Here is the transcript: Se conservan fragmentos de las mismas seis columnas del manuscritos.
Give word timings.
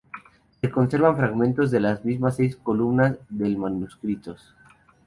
Se 0.59 0.71
conservan 0.71 1.15
fragmentos 1.15 1.69
de 1.69 1.79
las 1.79 2.03
mismas 2.03 2.37
seis 2.37 2.55
columnas 2.55 3.19
del 3.29 3.55
manuscritos. 3.59 4.55